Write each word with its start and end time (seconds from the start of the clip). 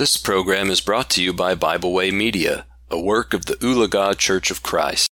This 0.00 0.16
program 0.16 0.70
is 0.70 0.80
brought 0.80 1.10
to 1.10 1.22
you 1.22 1.34
by 1.34 1.54
Bible 1.54 1.92
Way 1.92 2.10
Media, 2.10 2.64
a 2.90 2.98
work 2.98 3.34
of 3.34 3.44
the 3.44 3.56
Ulaga 3.56 4.16
Church 4.16 4.50
of 4.50 4.62
Christ. 4.62 5.10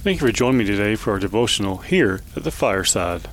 Thank 0.00 0.22
you 0.22 0.26
for 0.26 0.32
joining 0.32 0.56
me 0.56 0.64
today 0.64 0.96
for 0.96 1.10
our 1.10 1.18
devotional 1.18 1.76
here 1.76 2.22
at 2.34 2.44
the 2.44 2.50
fireside. 2.50 3.28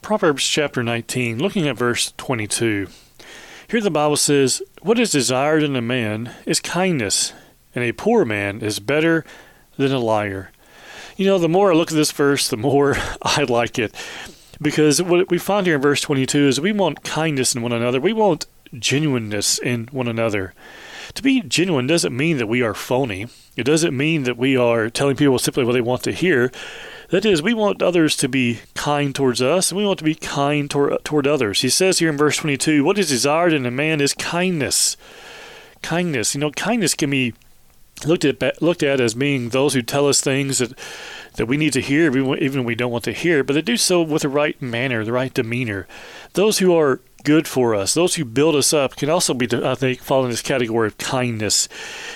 Proverbs 0.00 0.48
chapter 0.48 0.84
19, 0.84 1.40
looking 1.40 1.66
at 1.66 1.76
verse 1.76 2.12
22. 2.16 2.86
Here 3.74 3.80
the 3.80 3.90
Bible 3.90 4.16
says, 4.16 4.62
What 4.82 5.00
is 5.00 5.10
desired 5.10 5.64
in 5.64 5.74
a 5.74 5.82
man 5.82 6.32
is 6.46 6.60
kindness, 6.60 7.32
and 7.74 7.82
a 7.82 7.90
poor 7.90 8.24
man 8.24 8.60
is 8.60 8.78
better 8.78 9.24
than 9.76 9.90
a 9.90 9.98
liar. 9.98 10.52
You 11.16 11.26
know, 11.26 11.38
the 11.38 11.48
more 11.48 11.72
I 11.72 11.74
look 11.74 11.90
at 11.90 11.96
this 11.96 12.12
verse, 12.12 12.46
the 12.46 12.56
more 12.56 12.94
I 13.22 13.42
like 13.42 13.76
it. 13.80 13.92
Because 14.62 15.02
what 15.02 15.28
we 15.28 15.38
find 15.38 15.66
here 15.66 15.74
in 15.74 15.82
verse 15.82 16.00
22 16.02 16.46
is 16.46 16.60
we 16.60 16.70
want 16.70 17.02
kindness 17.02 17.56
in 17.56 17.62
one 17.62 17.72
another. 17.72 18.00
We 18.00 18.12
want 18.12 18.46
genuineness 18.78 19.58
in 19.58 19.88
one 19.90 20.06
another. 20.06 20.54
To 21.14 21.22
be 21.22 21.42
genuine 21.42 21.86
doesn't 21.86 22.16
mean 22.16 22.38
that 22.38 22.46
we 22.46 22.62
are 22.62 22.74
phony. 22.74 23.26
It 23.56 23.64
doesn't 23.64 23.96
mean 23.96 24.24
that 24.24 24.36
we 24.36 24.56
are 24.56 24.88
telling 24.90 25.16
people 25.16 25.38
simply 25.38 25.64
what 25.64 25.72
they 25.72 25.80
want 25.80 26.02
to 26.04 26.12
hear. 26.12 26.50
That 27.10 27.24
is, 27.24 27.42
we 27.42 27.54
want 27.54 27.82
others 27.82 28.16
to 28.16 28.28
be 28.28 28.60
kind 28.74 29.14
towards 29.14 29.42
us, 29.42 29.70
and 29.70 29.78
we 29.78 29.86
want 29.86 29.98
to 29.98 30.04
be 30.04 30.14
kind 30.14 30.70
toward, 30.70 31.04
toward 31.04 31.26
others. 31.26 31.60
He 31.60 31.68
says 31.68 31.98
here 31.98 32.08
in 32.10 32.16
verse 32.16 32.38
22 32.38 32.82
what 32.82 32.98
is 32.98 33.08
desired 33.08 33.52
in 33.52 33.66
a 33.66 33.70
man 33.70 34.00
is 34.00 34.14
kindness. 34.14 34.96
Kindness. 35.82 36.34
You 36.34 36.40
know, 36.40 36.50
kindness 36.50 36.94
can 36.94 37.10
be 37.10 37.34
looked 38.04 38.24
at 38.24 38.60
looked 38.60 38.82
at 38.82 39.00
as 39.00 39.14
being 39.14 39.50
those 39.50 39.74
who 39.74 39.82
tell 39.82 40.08
us 40.08 40.20
things 40.20 40.58
that 40.58 40.76
that 41.36 41.46
we 41.46 41.56
need 41.56 41.72
to 41.74 41.80
hear, 41.80 42.08
even 42.16 42.38
when 42.38 42.64
we 42.64 42.74
don't 42.74 42.92
want 42.92 43.04
to 43.04 43.12
hear, 43.12 43.44
but 43.44 43.54
they 43.54 43.62
do 43.62 43.76
so 43.76 44.02
with 44.02 44.22
the 44.22 44.28
right 44.28 44.60
manner, 44.60 45.04
the 45.04 45.12
right 45.12 45.34
demeanor. 45.34 45.86
Those 46.34 46.58
who 46.58 46.74
are 46.74 47.00
good 47.24 47.48
for 47.48 47.74
us, 47.74 47.94
those 47.94 48.14
who 48.14 48.24
build 48.24 48.54
us 48.54 48.72
up, 48.72 48.96
can 48.96 49.10
also 49.10 49.34
be, 49.34 49.48
I 49.52 49.74
think, 49.74 50.00
fall 50.00 50.24
in 50.24 50.30
this 50.30 50.42
category 50.42 50.86
of 50.86 50.98
kindness. 50.98 51.66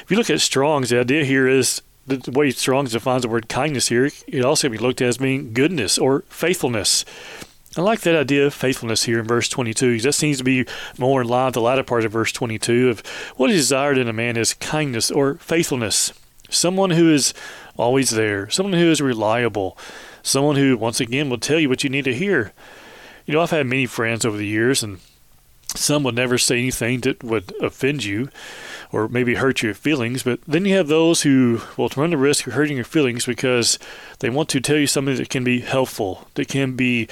If 0.03 0.06
you 0.11 0.17
look 0.17 0.31
at 0.31 0.41
Strong's, 0.41 0.91
the 0.91 1.01
idea 1.01 1.25
here 1.25 1.48
is 1.48 1.83
the 2.06 2.31
way 2.31 2.51
Strong's 2.51 2.92
defines 2.92 3.23
the 3.23 3.29
word 3.29 3.48
kindness 3.48 3.89
here, 3.89 4.11
it 4.27 4.45
also 4.45 4.69
can 4.69 4.73
be 4.73 4.79
looked 4.79 5.03
at 5.03 5.09
as 5.09 5.19
being 5.19 5.53
goodness 5.53 5.98
or 5.98 6.23
faithfulness. 6.29 7.05
I 7.77 7.83
like 7.83 8.01
that 8.01 8.17
idea 8.17 8.47
of 8.47 8.55
faithfulness 8.55 9.05
here 9.05 9.20
in 9.20 9.27
verse 9.27 9.48
22. 9.48 9.92
because 9.92 10.05
That 10.05 10.12
seems 10.14 10.39
to 10.39 10.45
be 10.45 10.64
more 10.98 11.20
in 11.20 11.29
line 11.29 11.47
with 11.47 11.55
the 11.55 11.61
latter 11.61 11.83
part 11.83 12.05
of 12.05 12.12
verse 12.12 12.33
22 12.33 12.89
of 12.89 13.06
what 13.36 13.51
is 13.51 13.56
desired 13.56 13.98
in 13.98 14.09
a 14.09 14.12
man 14.12 14.36
is 14.36 14.55
kindness 14.55 15.11
or 15.11 15.34
faithfulness. 15.34 16.12
Someone 16.51 16.91
who 16.91 17.12
is 17.12 17.34
always 17.77 18.11
there, 18.11 18.48
someone 18.48 18.73
who 18.73 18.91
is 18.91 19.03
reliable, 19.03 19.77
someone 20.23 20.56
who, 20.56 20.79
once 20.79 20.98
again, 20.98 21.29
will 21.29 21.39
tell 21.39 21.61
you 21.61 21.69
what 21.69 21.84
you 21.84 21.91
need 21.91 22.05
to 22.05 22.14
hear. 22.14 22.53
You 23.28 23.34
know, 23.34 23.42
I've 23.42 23.50
had 23.50 23.66
many 23.66 23.84
friends 23.84 24.24
over 24.24 24.38
the 24.38 24.46
years, 24.46 24.82
and 24.82 25.00
some 25.74 26.02
would 26.04 26.14
never 26.14 26.38
say 26.38 26.60
anything 26.60 27.00
that 27.00 27.22
would 27.22 27.52
offend 27.60 28.02
you 28.02 28.30
or 28.90 29.06
maybe 29.06 29.34
hurt 29.34 29.62
your 29.62 29.74
feelings, 29.74 30.22
but 30.22 30.40
then 30.48 30.64
you 30.64 30.74
have 30.76 30.88
those 30.88 31.22
who 31.22 31.60
will 31.76 31.90
run 31.94 32.08
the 32.08 32.16
risk 32.16 32.46
of 32.46 32.54
hurting 32.54 32.76
your 32.76 32.86
feelings 32.86 33.26
because 33.26 33.78
they 34.20 34.30
want 34.30 34.48
to 34.48 34.60
tell 34.60 34.78
you 34.78 34.86
something 34.86 35.16
that 35.16 35.28
can 35.28 35.44
be 35.44 35.60
helpful, 35.60 36.26
that 36.36 36.48
can 36.48 36.74
be 36.74 37.06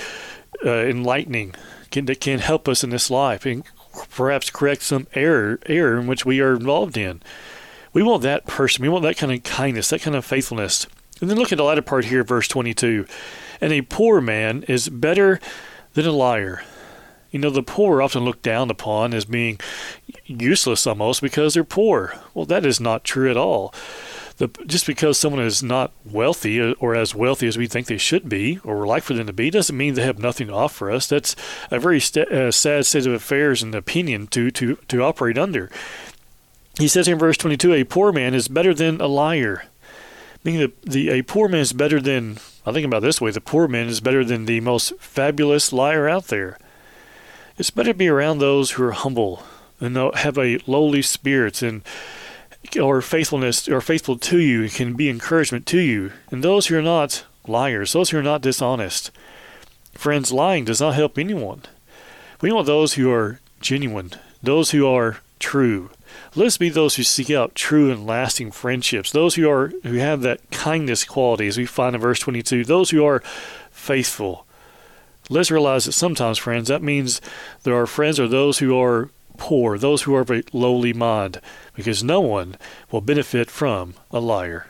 uh, 0.64 0.70
enlightening, 0.86 1.54
can, 1.90 2.06
that 2.06 2.22
can 2.22 2.38
help 2.38 2.66
us 2.66 2.82
in 2.82 2.88
this 2.88 3.10
life, 3.10 3.44
and 3.44 3.62
perhaps 4.08 4.48
correct 4.48 4.80
some 4.80 5.06
error 5.12 5.60
error 5.66 6.00
in 6.00 6.06
which 6.06 6.24
we 6.24 6.40
are 6.40 6.54
involved 6.54 6.96
in. 6.96 7.20
We 7.92 8.02
want 8.02 8.22
that 8.22 8.46
person. 8.46 8.80
We 8.80 8.88
want 8.88 9.02
that 9.02 9.18
kind 9.18 9.32
of 9.32 9.42
kindness, 9.42 9.90
that 9.90 10.00
kind 10.00 10.16
of 10.16 10.24
faithfulness. 10.24 10.86
And 11.20 11.28
then 11.28 11.36
look 11.36 11.52
at 11.52 11.58
the 11.58 11.64
latter 11.64 11.82
part 11.82 12.06
here, 12.06 12.24
verse 12.24 12.48
22. 12.48 13.04
And 13.60 13.74
a 13.74 13.82
poor 13.82 14.22
man 14.22 14.62
is 14.62 14.88
better 14.88 15.40
than 15.96 16.06
a 16.06 16.12
liar. 16.12 16.62
You 17.30 17.40
know, 17.40 17.50
the 17.50 17.62
poor 17.62 17.96
are 17.96 18.02
often 18.02 18.24
looked 18.24 18.42
down 18.42 18.70
upon 18.70 19.12
as 19.12 19.24
being 19.24 19.58
useless 20.26 20.86
almost 20.86 21.20
because 21.20 21.54
they're 21.54 21.64
poor. 21.64 22.14
Well, 22.34 22.44
that 22.46 22.64
is 22.64 22.80
not 22.80 23.02
true 23.02 23.30
at 23.30 23.36
all. 23.36 23.74
The, 24.36 24.48
just 24.66 24.86
because 24.86 25.18
someone 25.18 25.42
is 25.42 25.62
not 25.62 25.92
wealthy 26.04 26.60
or 26.60 26.94
as 26.94 27.14
wealthy 27.14 27.46
as 27.46 27.56
we 27.56 27.66
think 27.66 27.86
they 27.86 27.96
should 27.96 28.28
be 28.28 28.60
or 28.62 28.86
like 28.86 29.02
for 29.02 29.14
them 29.14 29.26
to 29.26 29.32
be 29.32 29.48
doesn't 29.48 29.76
mean 29.76 29.94
they 29.94 30.02
have 30.02 30.18
nothing 30.18 30.48
to 30.48 30.52
offer 30.52 30.90
us. 30.90 31.06
That's 31.06 31.34
a 31.70 31.80
very 31.80 32.00
st- 32.00 32.30
uh, 32.30 32.52
sad 32.52 32.84
state 32.84 33.06
of 33.06 33.14
affairs 33.14 33.62
and 33.62 33.74
opinion 33.74 34.26
to, 34.28 34.50
to, 34.50 34.76
to 34.88 35.02
operate 35.02 35.38
under. 35.38 35.70
He 36.78 36.88
says 36.88 37.06
here 37.06 37.14
in 37.14 37.18
verse 37.18 37.38
22 37.38 37.72
a 37.72 37.84
poor 37.84 38.12
man 38.12 38.34
is 38.34 38.48
better 38.48 38.74
than 38.74 39.00
a 39.00 39.06
liar. 39.06 39.64
Meaning 40.44 40.72
the, 40.84 40.90
the 40.90 41.08
a 41.08 41.22
poor 41.22 41.48
man 41.48 41.62
is 41.62 41.72
better 41.72 41.98
than, 42.00 42.36
I 42.66 42.72
think 42.72 42.84
about 42.84 43.02
this 43.02 43.20
way, 43.20 43.30
the 43.30 43.40
poor 43.40 43.68
man 43.68 43.86
is 43.86 44.00
better 44.00 44.24
than 44.24 44.44
the 44.44 44.60
most 44.60 44.92
fabulous 44.98 45.72
liar 45.72 46.08
out 46.08 46.26
there. 46.26 46.58
It's 47.56 47.70
better 47.70 47.92
to 47.92 47.94
be 47.94 48.08
around 48.08 48.38
those 48.38 48.72
who 48.72 48.82
are 48.82 48.92
humble 48.92 49.44
and 49.80 49.96
have 49.96 50.36
a 50.36 50.58
lowly 50.66 51.00
spirit 51.00 51.62
and 51.62 51.82
or 52.80 53.00
faithfulness 53.00 53.68
or 53.68 53.80
faithful 53.80 54.18
to 54.18 54.38
you 54.38 54.68
can 54.68 54.94
be 54.94 55.08
encouragement 55.08 55.64
to 55.66 55.78
you. 55.78 56.12
And 56.32 56.42
those 56.42 56.66
who 56.66 56.76
are 56.76 56.82
not 56.82 57.24
liars, 57.46 57.92
those 57.92 58.10
who 58.10 58.18
are 58.18 58.22
not 58.22 58.42
dishonest. 58.42 59.12
Friends, 59.92 60.32
lying 60.32 60.64
does 60.64 60.80
not 60.80 60.94
help 60.94 61.16
anyone. 61.16 61.62
We 62.40 62.50
want 62.50 62.66
those 62.66 62.94
who 62.94 63.12
are 63.12 63.40
genuine, 63.60 64.12
those 64.42 64.72
who 64.72 64.86
are 64.86 65.18
true. 65.38 65.90
Let 66.34 66.46
us 66.46 66.58
be 66.58 66.68
those 66.68 66.96
who 66.96 67.02
seek 67.02 67.30
out 67.30 67.54
true 67.54 67.90
and 67.90 68.06
lasting 68.06 68.52
friendships, 68.52 69.12
those 69.12 69.34
who 69.34 69.50
are 69.50 69.68
who 69.82 69.94
have 69.94 70.22
that 70.22 70.50
kindness 70.50 71.04
quality, 71.04 71.46
as 71.46 71.58
we 71.58 71.66
find 71.66 71.94
in 71.94 72.00
verse 72.00 72.20
22, 72.20 72.64
those 72.64 72.90
who 72.90 73.04
are 73.04 73.22
faithful, 73.70 74.46
Let's 75.28 75.50
realize 75.50 75.86
that 75.86 75.92
sometimes, 75.92 76.38
friends, 76.38 76.68
that 76.68 76.82
means 76.82 77.20
there 77.64 77.74
are 77.74 77.86
friends 77.86 78.20
are 78.20 78.28
those 78.28 78.58
who 78.58 78.78
are 78.78 79.10
poor, 79.36 79.76
those 79.76 80.02
who 80.02 80.14
are 80.14 80.20
of 80.20 80.30
a 80.30 80.44
lowly 80.52 80.92
mind, 80.92 81.40
because 81.74 82.04
no 82.04 82.20
one 82.20 82.56
will 82.92 83.00
benefit 83.00 83.50
from 83.50 83.94
a 84.12 84.20
liar. 84.20 84.68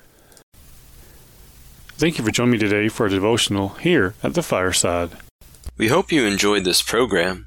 Thank 1.99 2.19
you 2.19 2.25
for 2.25 2.31
joining 2.31 2.53
me 2.53 2.59
today 2.59 2.89
for 2.89 3.07
a 3.07 3.11
devotional 3.11 3.71
here 3.71 4.15
at 4.23 4.35
the 4.35 4.43
fireside. 4.43 5.11
We 5.77 5.89
hope 5.89 6.11
you 6.11 6.25
enjoyed 6.25 6.65
this 6.65 6.83
program. 6.83 7.47